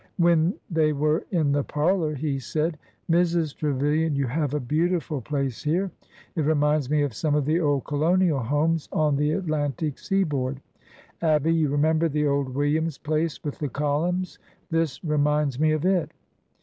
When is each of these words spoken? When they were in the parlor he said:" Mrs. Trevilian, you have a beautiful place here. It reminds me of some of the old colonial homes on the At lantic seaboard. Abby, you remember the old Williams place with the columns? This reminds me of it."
When 0.17 0.55
they 0.67 0.93
were 0.93 1.25
in 1.29 1.51
the 1.51 1.63
parlor 1.63 2.15
he 2.15 2.39
said:" 2.39 2.79
Mrs. 3.11 3.55
Trevilian, 3.55 4.15
you 4.15 4.25
have 4.25 4.55
a 4.55 4.59
beautiful 4.59 5.21
place 5.21 5.61
here. 5.61 5.91
It 6.35 6.41
reminds 6.41 6.89
me 6.89 7.03
of 7.03 7.13
some 7.13 7.35
of 7.35 7.45
the 7.45 7.59
old 7.59 7.85
colonial 7.85 8.39
homes 8.39 8.89
on 8.91 9.15
the 9.15 9.31
At 9.33 9.45
lantic 9.45 9.99
seaboard. 9.99 10.59
Abby, 11.21 11.53
you 11.53 11.69
remember 11.69 12.09
the 12.09 12.25
old 12.25 12.55
Williams 12.55 12.97
place 12.97 13.43
with 13.43 13.59
the 13.59 13.69
columns? 13.69 14.39
This 14.71 15.03
reminds 15.03 15.59
me 15.59 15.71
of 15.71 15.85
it." 15.85 16.09